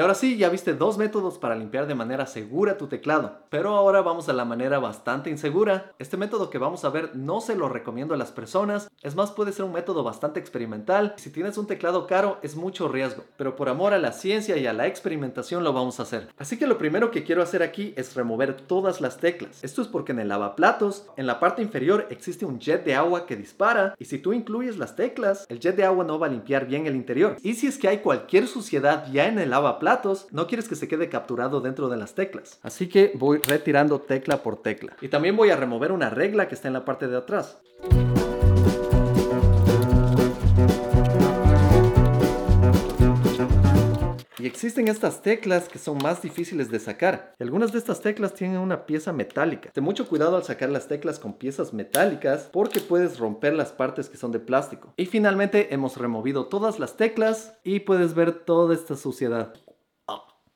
Ahora 0.00 0.14
sí, 0.14 0.38
ya 0.38 0.48
viste 0.48 0.72
dos 0.72 0.96
métodos 0.96 1.36
para 1.36 1.54
limpiar 1.54 1.86
de 1.86 1.94
manera 1.94 2.24
segura 2.24 2.78
tu 2.78 2.86
teclado. 2.86 3.40
Pero 3.50 3.76
ahora 3.76 4.00
vamos 4.00 4.30
a 4.30 4.32
la 4.32 4.46
manera 4.46 4.78
bastante 4.78 5.28
insegura. 5.28 5.92
Este 5.98 6.16
método 6.16 6.48
que 6.48 6.56
vamos 6.56 6.86
a 6.86 6.88
ver 6.88 7.14
no 7.14 7.42
se 7.42 7.54
lo 7.54 7.68
recomiendo 7.68 8.14
a 8.14 8.16
las 8.16 8.32
personas. 8.32 8.90
Es 9.02 9.14
más, 9.14 9.30
puede 9.30 9.52
ser 9.52 9.66
un 9.66 9.72
método 9.72 10.02
bastante 10.02 10.40
experimental. 10.40 11.12
Si 11.18 11.28
tienes 11.28 11.58
un 11.58 11.66
teclado 11.66 12.06
caro, 12.06 12.38
es 12.42 12.56
mucho 12.56 12.88
riesgo. 12.88 13.24
Pero 13.36 13.56
por 13.56 13.68
amor 13.68 13.92
a 13.92 13.98
la 13.98 14.12
ciencia 14.12 14.56
y 14.56 14.66
a 14.66 14.72
la 14.72 14.86
experimentación 14.86 15.64
lo 15.64 15.74
vamos 15.74 16.00
a 16.00 16.04
hacer. 16.04 16.28
Así 16.38 16.58
que 16.58 16.66
lo 16.66 16.78
primero 16.78 17.10
que 17.10 17.24
quiero 17.24 17.42
hacer 17.42 17.62
aquí 17.62 17.92
es 17.96 18.14
remover 18.14 18.54
todas 18.54 19.02
las 19.02 19.18
teclas. 19.18 19.62
Esto 19.62 19.82
es 19.82 19.88
porque 19.88 20.12
en 20.12 20.20
el 20.20 20.28
lavaplatos, 20.28 21.08
en 21.18 21.26
la 21.26 21.40
parte 21.40 21.60
inferior 21.60 22.06
existe 22.08 22.46
un 22.46 22.58
jet 22.58 22.84
de 22.84 22.94
agua 22.94 23.26
que 23.26 23.36
dispara. 23.36 23.94
Y 23.98 24.06
si 24.06 24.18
tú 24.18 24.32
incluyes 24.32 24.78
las 24.78 24.96
teclas, 24.96 25.44
el 25.50 25.60
jet 25.60 25.76
de 25.76 25.84
agua 25.84 26.04
no 26.04 26.18
va 26.18 26.28
a 26.28 26.30
limpiar 26.30 26.66
bien 26.66 26.86
el 26.86 26.96
interior. 26.96 27.36
Y 27.42 27.54
si 27.54 27.66
es 27.66 27.76
que 27.76 27.88
hay 27.88 27.98
cualquier 27.98 28.46
suciedad 28.46 29.06
ya 29.12 29.26
en 29.26 29.38
el 29.38 29.50
lavaplatos, 29.50 29.89
platos, 29.90 30.28
no 30.30 30.46
quieres 30.46 30.68
que 30.68 30.76
se 30.76 30.86
quede 30.86 31.08
capturado 31.08 31.60
dentro 31.60 31.88
de 31.88 31.96
las 31.96 32.14
teclas. 32.14 32.60
Así 32.62 32.88
que 32.88 33.10
voy 33.16 33.38
retirando 33.38 34.00
tecla 34.00 34.40
por 34.40 34.62
tecla. 34.62 34.96
Y 35.00 35.08
también 35.08 35.36
voy 35.36 35.50
a 35.50 35.56
remover 35.56 35.90
una 35.90 36.10
regla 36.10 36.46
que 36.46 36.54
está 36.54 36.68
en 36.68 36.74
la 36.74 36.84
parte 36.84 37.08
de 37.08 37.16
atrás. 37.16 37.58
Y 44.38 44.46
existen 44.46 44.86
estas 44.86 45.22
teclas 45.22 45.68
que 45.68 45.80
son 45.80 45.98
más 45.98 46.22
difíciles 46.22 46.70
de 46.70 46.78
sacar. 46.78 47.34
Y 47.40 47.42
algunas 47.42 47.72
de 47.72 47.78
estas 47.78 48.00
teclas 48.00 48.32
tienen 48.32 48.58
una 48.58 48.86
pieza 48.86 49.12
metálica. 49.12 49.70
Ten 49.72 49.82
mucho 49.82 50.08
cuidado 50.08 50.36
al 50.36 50.44
sacar 50.44 50.70
las 50.70 50.86
teclas 50.86 51.18
con 51.18 51.32
piezas 51.34 51.74
metálicas 51.74 52.48
porque 52.52 52.78
puedes 52.78 53.18
romper 53.18 53.54
las 53.54 53.72
partes 53.72 54.08
que 54.08 54.16
son 54.16 54.30
de 54.30 54.38
plástico. 54.38 54.94
Y 54.96 55.06
finalmente 55.06 55.74
hemos 55.74 55.96
removido 55.96 56.46
todas 56.46 56.78
las 56.78 56.96
teclas 56.96 57.54
y 57.64 57.80
puedes 57.80 58.14
ver 58.14 58.30
toda 58.32 58.72
esta 58.72 58.94
suciedad. 58.94 59.52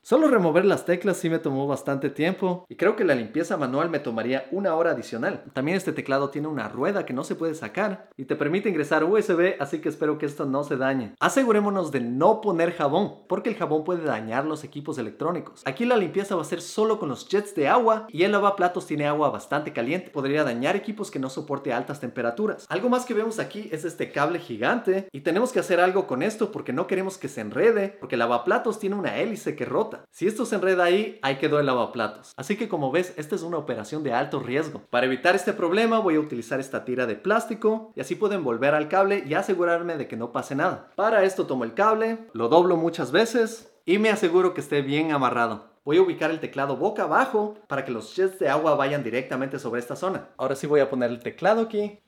Solo 0.07 0.29
remover 0.29 0.67
las 0.67 0.85
teclas 0.85 1.17
sí 1.17 1.31
me 1.31 1.39
tomó 1.39 1.67
bastante 1.67 2.11
tiempo 2.11 2.67
y 2.69 2.77
creo 2.77 2.95
que 2.95 3.05
la 3.05 3.15
limpieza 3.15 3.57
manual 3.57 3.89
me 3.89 4.01
tomaría 4.01 4.47
una 4.51 4.75
hora 4.75 4.91
adicional. 4.91 5.45
También 5.55 5.79
este 5.79 5.95
teclado 5.95 6.29
tiene 6.29 6.47
una 6.47 6.69
rueda 6.69 7.07
que 7.07 7.15
no 7.15 7.25
se 7.25 7.37
puede 7.37 7.55
sacar 7.55 8.11
y 8.19 8.27
te 8.27 8.37
permite 8.37 8.69
ingresar 8.69 9.03
USB, 9.03 9.55
así 9.61 9.79
que 9.79 9.89
espero 9.89 10.19
que 10.19 10.27
esto 10.27 10.45
no 10.45 10.63
se 10.63 10.77
dañe. 10.77 11.15
Asegurémonos 11.21 11.91
de 11.91 12.03
no 12.03 12.43
poner 12.43 12.75
jabón, 12.75 13.15
porque 13.31 13.49
el 13.49 13.57
jabón 13.57 13.85
puede 13.85 14.05
dañar 14.05 14.45
los 14.45 14.63
equipos 14.63 14.99
electrónicos. 14.99 15.63
Aquí 15.65 15.87
la 15.87 15.97
limpieza 15.97 16.37
va 16.37 16.43
a 16.43 16.45
ser 16.45 16.61
solo 16.61 16.99
con 16.99 17.09
los 17.09 17.27
jets 17.31 17.55
de 17.55 17.69
agua 17.69 18.07
y 18.11 18.25
el 18.25 18.33
lavaplatos 18.33 18.87
tiene 18.87 19.07
agua 19.07 19.31
bastante 19.31 19.73
caliente. 19.73 20.11
Podría 20.11 20.45
dañar 20.45 20.77
equipos 20.77 21.11
que 21.11 21.19
no 21.19 21.31
soporte 21.31 21.73
altas 21.73 22.01
temperaturas. 22.01 22.67
Algo 22.69 22.91
más 22.91 23.07
que 23.07 23.15
vemos 23.15 23.39
aquí 23.39 23.71
es 23.73 23.87
este 23.87 24.13
cable 24.13 24.39
gigante 24.39 25.09
y 25.13 25.21
tenemos 25.21 25.51
que 25.51 25.61
hacer 25.61 25.81
algo 25.81 26.07
con 26.07 26.23
esto 26.23 26.53
porque 26.53 26.75
no 26.75 26.87
queremos 26.87 27.17
que 27.17 27.29
se 27.29 27.41
enrede, 27.41 27.97
porque 28.01 28.17
el 28.17 28.19
lavaplatos 28.19 28.79
tiene 28.79 28.97
una 28.97 29.17
hélice 29.17 29.57
que 29.57 29.65
rota. 29.65 29.94
Si 30.11 30.27
esto 30.27 30.47
se 30.47 30.57
enreda 30.57 30.85
ahí, 30.85 31.19
ahí 31.23 31.37
quedó 31.37 31.61
el 31.61 31.67
lavaplatos. 31.67 32.33
Así 32.37 32.57
que 32.57 32.69
como 32.69 32.91
ves, 32.91 33.15
esta 33.17 33.35
es 33.35 33.43
una 33.43 33.59
operación 33.59 34.03
de 34.03 34.13
alto 34.13 34.41
riesgo. 34.41 34.83
Para 34.91 35.07
evitar 35.07 35.35
este 35.35 35.53
problema 35.53 35.99
voy 35.99 36.17
a 36.17 36.21
utilizar 36.21 36.61
esta 36.61 36.85
tira 36.85 37.07
de 37.07 37.17
plástico 37.17 37.93
y 37.95 38.01
así 38.01 38.15
puedo 38.15 38.35
envolver 38.35 38.75
al 38.75 38.89
cable 38.89 39.25
y 39.27 39.35
asegurarme 39.35 39.97
de 39.97 40.09
que 40.09 40.17
no 40.17 40.33
pase 40.33 40.55
nada. 40.55 40.91
Para 40.97 41.25
esto 41.25 41.47
tomo 41.47 41.65
el 41.65 41.75
cable, 41.75 42.19
lo 42.33 42.49
doblo 42.49 42.77
muchas 42.77 43.13
veces 43.13 43.75
y 43.85 43.99
me 43.99 44.11
aseguro 44.11 44.55
que 44.55 44.61
esté 44.61 44.83
bien 44.83 45.13
amarrado. 45.13 45.75
Voy 45.85 45.99
a 45.99 46.03
ubicar 46.03 46.31
el 46.31 46.41
teclado 46.41 46.79
boca 46.79 47.03
abajo 47.03 47.59
para 47.67 47.85
que 47.85 47.93
los 47.93 48.17
jets 48.17 48.39
de 48.39 48.49
agua 48.49 48.75
vayan 48.75 49.05
directamente 49.05 49.59
sobre 49.59 49.81
esta 49.81 49.97
zona. 49.97 50.29
Ahora 50.39 50.57
sí 50.57 50.67
voy 50.67 50.81
a 50.81 50.89
poner 50.89 51.11
el 51.11 51.21
teclado 51.21 51.61
aquí. 51.61 52.01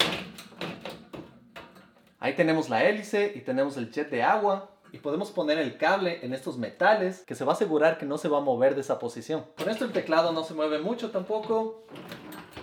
Ahí 2.19 2.35
tenemos 2.35 2.71
la 2.71 2.83
hélice 2.83 3.33
y 3.35 3.41
tenemos 3.41 3.77
el 3.77 3.91
jet 3.93 4.09
de 4.11 4.23
agua 4.23 4.71
y 4.97 4.99
podemos 4.99 5.31
poner 5.31 5.59
el 5.59 5.77
cable 5.77 6.21
en 6.23 6.33
estos 6.33 6.57
metales 6.57 7.23
que 7.27 7.35
se 7.35 7.45
va 7.45 7.53
a 7.53 7.55
asegurar 7.55 7.99
que 7.99 8.07
no 8.07 8.17
se 8.17 8.31
va 8.31 8.39
a 8.39 8.41
mover 8.41 8.75
de 8.75 8.81
esa 8.81 8.99
posición. 8.99 9.45
Con 9.59 9.69
esto 9.69 9.85
el 9.85 9.93
teclado 9.93 10.33
no 10.33 10.43
se 10.43 10.55
mueve 10.55 10.79
mucho 10.79 11.11
tampoco. 11.11 11.85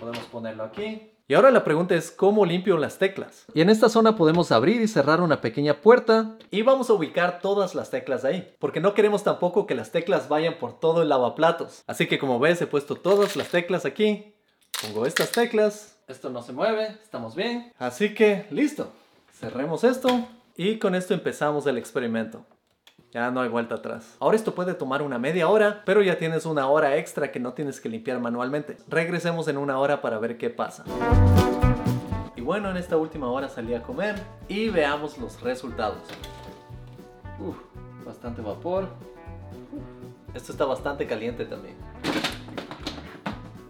Podemos 0.00 0.24
ponerlo 0.24 0.64
aquí. 0.64 1.12
Y 1.28 1.34
ahora 1.34 1.52
la 1.52 1.62
pregunta 1.62 1.94
es 1.94 2.10
cómo 2.10 2.44
limpio 2.44 2.76
las 2.76 2.98
teclas. 2.98 3.44
Y 3.54 3.60
en 3.60 3.70
esta 3.70 3.88
zona 3.88 4.16
podemos 4.16 4.50
abrir 4.50 4.82
y 4.82 4.88
cerrar 4.88 5.20
una 5.20 5.40
pequeña 5.40 5.80
puerta 5.80 6.36
y 6.50 6.62
vamos 6.62 6.90
a 6.90 6.94
ubicar 6.94 7.38
todas 7.38 7.76
las 7.76 7.90
teclas 7.90 8.24
ahí. 8.24 8.52
Porque 8.58 8.80
no 8.80 8.94
queremos 8.94 9.22
tampoco 9.22 9.68
que 9.68 9.76
las 9.76 9.92
teclas 9.92 10.28
vayan 10.28 10.58
por 10.58 10.80
todo 10.80 11.02
el 11.02 11.10
lavaplatos. 11.10 11.84
Así 11.86 12.08
que 12.08 12.18
como 12.18 12.40
ves 12.40 12.60
he 12.60 12.66
puesto 12.66 12.96
todas 12.96 13.36
las 13.36 13.48
teclas 13.48 13.86
aquí. 13.86 14.34
Pongo 14.82 15.06
estas 15.06 15.30
teclas. 15.30 16.00
Esto 16.08 16.30
no 16.30 16.42
se 16.42 16.52
mueve, 16.52 16.98
estamos 17.00 17.36
bien. 17.36 17.72
Así 17.78 18.12
que 18.12 18.46
listo. 18.50 18.88
Cerremos 19.32 19.84
esto 19.84 20.26
y 20.56 20.78
con 20.78 20.94
esto 20.94 21.14
empezamos 21.14 21.66
el 21.66 21.78
experimento. 21.78 22.44
Ya 23.12 23.30
no 23.30 23.40
hay 23.40 23.48
vuelta 23.48 23.76
atrás. 23.76 24.16
Ahora 24.20 24.36
esto 24.36 24.54
puede 24.54 24.74
tomar 24.74 25.02
una 25.02 25.18
media 25.18 25.48
hora, 25.48 25.82
pero 25.84 26.02
ya 26.02 26.18
tienes 26.18 26.46
una 26.46 26.66
hora 26.68 26.96
extra 26.96 27.30
que 27.30 27.38
no 27.38 27.52
tienes 27.52 27.80
que 27.80 27.88
limpiar 27.88 28.20
manualmente. 28.20 28.76
Regresemos 28.88 29.46
en 29.48 29.56
una 29.56 29.78
hora 29.78 30.00
para 30.00 30.18
ver 30.18 30.36
qué 30.36 30.50
pasa. 30.50 30.84
Y 32.34 32.40
bueno, 32.40 32.70
en 32.70 32.76
esta 32.76 32.96
última 32.96 33.30
hora 33.30 33.48
salí 33.48 33.74
a 33.74 33.82
comer 33.82 34.16
y 34.48 34.68
veamos 34.68 35.18
los 35.18 35.40
resultados. 35.42 36.02
Uf, 37.38 37.56
bastante 38.04 38.42
vapor. 38.42 38.88
Esto 40.34 40.50
está 40.50 40.64
bastante 40.64 41.06
caliente 41.06 41.44
también. 41.44 41.76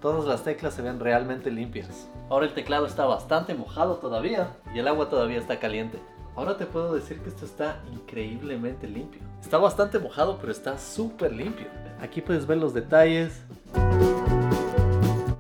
Todas 0.00 0.24
las 0.26 0.42
teclas 0.42 0.74
se 0.74 0.82
ven 0.82 1.00
realmente 1.00 1.50
limpias. 1.50 2.08
Ahora 2.30 2.46
el 2.46 2.54
teclado 2.54 2.86
está 2.86 3.04
bastante 3.04 3.54
mojado 3.54 3.96
todavía 3.96 4.56
y 4.74 4.78
el 4.78 4.88
agua 4.88 5.08
todavía 5.08 5.38
está 5.38 5.58
caliente. 5.58 5.98
Ahora 6.36 6.56
te 6.56 6.66
puedo 6.66 6.94
decir 6.94 7.20
que 7.20 7.28
esto 7.28 7.44
está 7.44 7.80
increíblemente 7.92 8.88
limpio. 8.88 9.20
Está 9.40 9.56
bastante 9.58 10.00
mojado, 10.00 10.36
pero 10.40 10.50
está 10.50 10.78
súper 10.78 11.32
limpio. 11.32 11.66
Aquí 12.00 12.20
puedes 12.20 12.44
ver 12.44 12.58
los 12.58 12.74
detalles. 12.74 13.44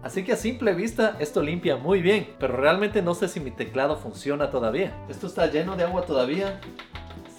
Así 0.04 0.22
que 0.22 0.32
a 0.32 0.36
simple 0.36 0.72
vista 0.74 1.16
esto 1.18 1.42
limpia 1.42 1.76
muy 1.76 2.00
bien, 2.00 2.28
pero 2.38 2.56
realmente 2.56 3.02
no 3.02 3.14
sé 3.14 3.26
si 3.26 3.40
mi 3.40 3.50
teclado 3.50 3.96
funciona 3.96 4.50
todavía. 4.50 4.94
Esto 5.08 5.26
está 5.26 5.48
lleno 5.48 5.76
de 5.76 5.82
agua 5.82 6.02
todavía 6.02 6.60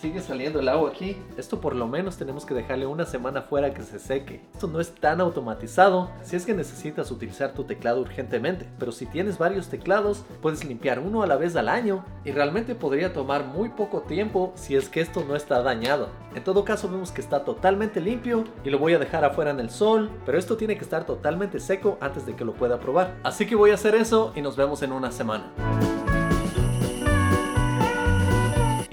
sigue 0.06 0.22
saliendo 0.22 0.60
el 0.60 0.70
agua 0.70 0.92
aquí. 0.92 1.18
Esto 1.36 1.60
por 1.60 1.76
lo 1.76 1.88
menos 1.88 2.16
tenemos 2.16 2.46
que 2.46 2.54
dejarle 2.54 2.86
una 2.86 3.06
semana 3.06 3.42
fuera 3.42 3.74
que 3.74 3.82
se 3.82 3.98
seque. 3.98 4.42
Esto 4.54 4.68
no 4.68 4.80
es 4.80 4.94
tan 4.94 5.20
automatizado 5.20 6.12
si 6.22 6.36
es 6.36 6.46
que 6.46 6.54
necesitas 6.54 7.10
utilizar 7.10 7.54
tu 7.54 7.64
teclado 7.64 8.02
urgentemente. 8.02 8.68
Pero 8.78 8.92
si 8.92 9.08
tienes 9.08 9.40
varios 9.40 9.68
teclados, 9.68 10.24
puedes 10.44 10.64
limpiar 10.64 11.00
uno 11.00 11.24
a 11.24 11.28
la 11.28 11.38
vez 11.38 11.56
al 11.56 11.70
año 11.70 12.06
y 12.24 12.32
realmente 12.32 12.76
podría 12.76 13.14
tomar 13.14 13.46
muy 13.46 13.70
poco 13.70 14.02
tiempo 14.02 14.54
si 14.54 14.76
es 14.76 14.90
que 14.90 15.02
esto 15.02 15.26
no 15.28 15.36
está 15.36 15.64
dañado. 15.64 16.10
En 16.36 16.44
todo 16.44 16.66
caso 16.66 16.88
vemos 16.88 17.12
que 17.12 17.22
está 17.22 17.44
totalmente 17.44 18.00
limpio 18.00 18.44
y 18.64 18.70
lo 18.70 18.78
voy 18.78 18.94
a 18.94 19.00
dejar 19.00 19.26
afuera 19.26 19.50
en 19.50 19.60
el 19.60 19.72
sol, 19.72 20.12
pero 20.24 20.38
esto 20.38 20.56
tiene 20.56 20.78
que 20.78 20.84
estar 20.84 21.08
totalmente 21.08 21.60
seco 21.60 21.98
antes 22.00 22.28
de 22.28 22.36
que 22.36 22.46
lo 22.46 22.54
pueda 22.54 22.80
probar. 22.80 23.16
Así 23.24 23.48
que 23.48 23.56
voy 23.56 23.72
a 23.72 23.76
hacer 23.76 23.96
eso 23.96 24.34
y 24.36 24.44
nos 24.44 24.56
vemos 24.56 24.84
en 24.84 24.92
una 24.92 25.12
semana. 25.12 25.52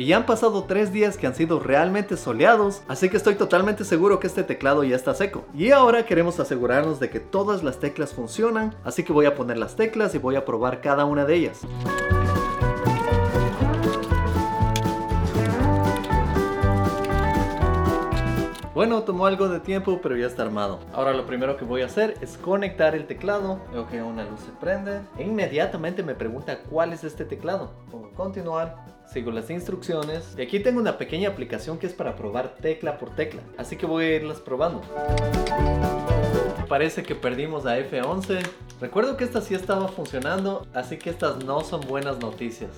Y 0.02 0.06
ya 0.06 0.16
han 0.16 0.26
pasado 0.26 0.64
tres 0.64 0.92
días 0.92 1.16
que 1.16 1.28
han 1.28 1.34
sido 1.36 1.60
realmente 1.60 2.16
soleados, 2.16 2.82
así 2.88 3.08
que 3.08 3.16
estoy 3.16 3.36
totalmente 3.36 3.84
seguro 3.84 4.18
que 4.18 4.26
este 4.26 4.42
teclado 4.42 4.82
ya 4.82 4.96
está 4.96 5.14
seco. 5.14 5.44
Y 5.54 5.70
ahora 5.70 6.06
queremos 6.06 6.40
asegurarnos 6.40 6.98
de 6.98 7.08
que 7.08 7.20
todas 7.20 7.62
las 7.62 7.78
teclas 7.78 8.12
funcionan, 8.12 8.74
así 8.82 9.04
que 9.04 9.12
voy 9.12 9.26
a 9.26 9.36
poner 9.36 9.58
las 9.58 9.76
teclas 9.76 10.12
y 10.16 10.18
voy 10.18 10.34
a 10.34 10.44
probar 10.44 10.80
cada 10.80 11.04
una 11.04 11.24
de 11.24 11.36
ellas. 11.36 11.60
Bueno, 18.74 19.02
tomó 19.02 19.26
algo 19.26 19.50
de 19.50 19.60
tiempo, 19.60 20.00
pero 20.02 20.16
ya 20.16 20.26
está 20.26 20.42
armado. 20.42 20.80
Ahora 20.94 21.12
lo 21.12 21.26
primero 21.26 21.58
que 21.58 21.64
voy 21.66 21.82
a 21.82 21.86
hacer 21.86 22.14
es 22.22 22.38
conectar 22.38 22.94
el 22.94 23.06
teclado. 23.06 23.60
Veo 23.70 23.86
que 23.86 24.02
una 24.02 24.24
luz 24.24 24.40
se 24.40 24.52
prende. 24.52 25.02
E 25.18 25.24
inmediatamente 25.24 26.02
me 26.02 26.14
pregunta 26.14 26.60
cuál 26.70 26.94
es 26.94 27.04
este 27.04 27.26
teclado. 27.26 27.72
Pongo 27.90 28.10
continuar. 28.12 28.86
Sigo 29.12 29.30
las 29.30 29.50
instrucciones. 29.50 30.34
Y 30.38 30.42
aquí 30.42 30.58
tengo 30.58 30.80
una 30.80 30.96
pequeña 30.96 31.28
aplicación 31.28 31.76
que 31.76 31.86
es 31.86 31.92
para 31.92 32.16
probar 32.16 32.54
tecla 32.62 32.96
por 32.96 33.10
tecla. 33.14 33.42
Así 33.58 33.76
que 33.76 33.84
voy 33.84 34.06
a 34.06 34.16
irlas 34.16 34.40
probando. 34.40 34.80
Parece 36.66 37.02
que 37.02 37.14
perdimos 37.14 37.66
a 37.66 37.78
F11. 37.78 38.40
Recuerdo 38.80 39.18
que 39.18 39.24
esta 39.24 39.42
sí 39.42 39.54
estaba 39.54 39.88
funcionando, 39.88 40.66
así 40.72 40.96
que 40.96 41.10
estas 41.10 41.44
no 41.44 41.60
son 41.60 41.82
buenas 41.82 42.18
noticias. 42.20 42.70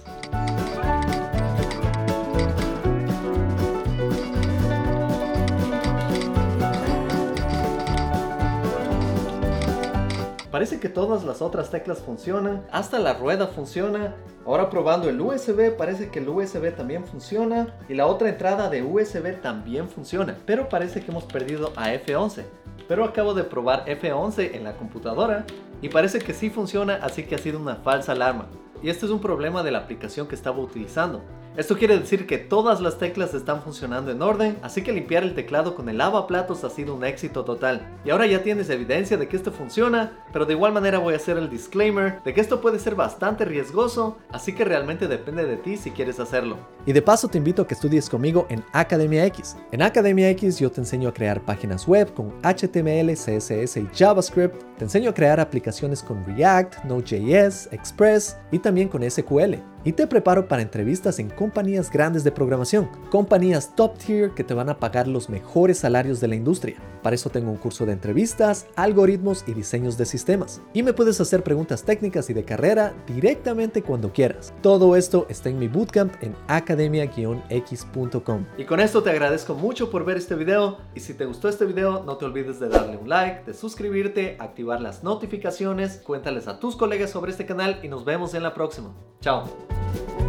Parece 10.54 10.78
que 10.78 10.88
todas 10.88 11.24
las 11.24 11.42
otras 11.42 11.72
teclas 11.72 11.98
funcionan, 11.98 12.64
hasta 12.70 13.00
la 13.00 13.14
rueda 13.14 13.48
funciona. 13.48 14.14
Ahora 14.46 14.70
probando 14.70 15.08
el 15.08 15.20
USB, 15.20 15.76
parece 15.76 16.10
que 16.10 16.20
el 16.20 16.28
USB 16.28 16.72
también 16.76 17.04
funciona 17.04 17.74
y 17.88 17.94
la 17.94 18.06
otra 18.06 18.28
entrada 18.28 18.70
de 18.70 18.84
USB 18.84 19.40
también 19.40 19.88
funciona, 19.88 20.38
pero 20.46 20.68
parece 20.68 21.00
que 21.00 21.10
hemos 21.10 21.24
perdido 21.24 21.72
a 21.74 21.92
F11. 21.92 22.44
Pero 22.86 23.04
acabo 23.04 23.34
de 23.34 23.42
probar 23.42 23.84
F11 23.86 24.54
en 24.54 24.62
la 24.62 24.76
computadora 24.76 25.44
y 25.82 25.88
parece 25.88 26.20
que 26.20 26.32
sí 26.32 26.50
funciona, 26.50 27.00
así 27.02 27.24
que 27.24 27.34
ha 27.34 27.38
sido 27.38 27.58
una 27.58 27.74
falsa 27.74 28.12
alarma. 28.12 28.46
Y 28.84 28.90
este 28.90 29.06
es 29.06 29.12
un 29.12 29.20
problema 29.20 29.62
de 29.62 29.70
la 29.70 29.78
aplicación 29.78 30.28
que 30.28 30.34
estaba 30.34 30.58
utilizando. 30.58 31.22
Esto 31.56 31.78
quiere 31.78 31.96
decir 31.96 32.26
que 32.26 32.36
todas 32.36 32.80
las 32.80 32.98
teclas 32.98 33.32
están 33.32 33.62
funcionando 33.62 34.10
en 34.10 34.20
orden, 34.20 34.58
así 34.60 34.82
que 34.82 34.92
limpiar 34.92 35.22
el 35.22 35.36
teclado 35.36 35.76
con 35.76 35.88
el 35.88 35.98
lavaplatos 35.98 36.64
ha 36.64 36.70
sido 36.70 36.96
un 36.96 37.04
éxito 37.04 37.44
total. 37.44 37.88
Y 38.04 38.10
ahora 38.10 38.26
ya 38.26 38.42
tienes 38.42 38.68
evidencia 38.70 39.16
de 39.16 39.28
que 39.28 39.36
esto 39.36 39.52
funciona, 39.52 40.24
pero 40.32 40.46
de 40.46 40.52
igual 40.54 40.72
manera 40.72 40.98
voy 40.98 41.14
a 41.14 41.16
hacer 41.16 41.38
el 41.38 41.48
disclaimer 41.48 42.20
de 42.24 42.34
que 42.34 42.40
esto 42.40 42.60
puede 42.60 42.80
ser 42.80 42.96
bastante 42.96 43.44
riesgoso, 43.44 44.18
así 44.30 44.52
que 44.52 44.64
realmente 44.64 45.06
depende 45.06 45.46
de 45.46 45.56
ti 45.56 45.76
si 45.76 45.92
quieres 45.92 46.18
hacerlo. 46.18 46.58
Y 46.86 46.92
de 46.92 47.00
paso 47.00 47.28
te 47.28 47.38
invito 47.38 47.62
a 47.62 47.66
que 47.68 47.74
estudies 47.74 48.10
conmigo 48.10 48.46
en 48.50 48.64
Academia 48.72 49.24
X. 49.26 49.56
En 49.70 49.80
Academia 49.80 50.28
X 50.30 50.58
yo 50.58 50.72
te 50.72 50.80
enseño 50.80 51.08
a 51.08 51.14
crear 51.14 51.40
páginas 51.40 51.86
web 51.86 52.12
con 52.12 52.34
HTML, 52.42 53.14
CSS 53.14 53.76
y 53.76 53.88
JavaScript, 53.94 54.60
te 54.76 54.84
enseño 54.84 55.10
a 55.10 55.14
crear 55.14 55.38
aplicaciones 55.38 56.02
con 56.02 56.24
React, 56.26 56.84
Node.js, 56.84 57.68
Express 57.70 58.36
y 58.50 58.58
también 58.74 58.88
con 58.88 59.08
SQL 59.08 59.54
y 59.84 59.92
te 59.92 60.06
preparo 60.06 60.48
para 60.48 60.62
entrevistas 60.62 61.18
en 61.18 61.30
compañías 61.30 61.90
grandes 61.90 62.24
de 62.24 62.32
programación, 62.32 62.88
compañías 63.10 63.74
top 63.76 63.98
tier 63.98 64.30
que 64.30 64.44
te 64.44 64.54
van 64.54 64.68
a 64.68 64.78
pagar 64.78 65.06
los 65.06 65.28
mejores 65.28 65.78
salarios 65.78 66.20
de 66.20 66.28
la 66.28 66.36
industria. 66.36 66.76
Para 67.02 67.16
eso 67.16 67.28
tengo 67.30 67.50
un 67.50 67.58
curso 67.58 67.84
de 67.84 67.92
entrevistas, 67.92 68.66
algoritmos 68.76 69.44
y 69.46 69.52
diseños 69.52 69.98
de 69.98 70.06
sistemas. 70.06 70.62
Y 70.72 70.82
me 70.82 70.94
puedes 70.94 71.20
hacer 71.20 71.42
preguntas 71.42 71.82
técnicas 71.84 72.30
y 72.30 72.32
de 72.32 72.44
carrera 72.44 72.94
directamente 73.06 73.82
cuando 73.82 74.10
quieras. 74.10 74.54
Todo 74.62 74.96
esto 74.96 75.26
está 75.28 75.50
en 75.50 75.58
mi 75.58 75.68
bootcamp 75.68 76.14
en 76.22 76.34
academia-x.com. 76.48 78.46
Y 78.56 78.64
con 78.64 78.80
esto 78.80 79.02
te 79.02 79.10
agradezco 79.10 79.54
mucho 79.54 79.90
por 79.90 80.06
ver 80.06 80.16
este 80.16 80.34
video 80.34 80.78
y 80.94 81.00
si 81.00 81.12
te 81.12 81.26
gustó 81.26 81.50
este 81.50 81.66
video 81.66 82.02
no 82.04 82.16
te 82.16 82.24
olvides 82.24 82.58
de 82.58 82.70
darle 82.70 82.96
un 82.96 83.08
like, 83.08 83.44
de 83.44 83.52
suscribirte, 83.52 84.38
activar 84.40 84.80
las 84.80 85.04
notificaciones, 85.04 85.98
cuéntales 85.98 86.48
a 86.48 86.58
tus 86.58 86.74
colegas 86.74 87.10
sobre 87.10 87.32
este 87.32 87.44
canal 87.44 87.80
y 87.82 87.88
nos 87.88 88.06
vemos 88.06 88.32
en 88.32 88.42
la 88.42 88.54
próxima. 88.54 88.94
Chao. 89.20 89.73
Thank 89.94 90.18
you. 90.18 90.23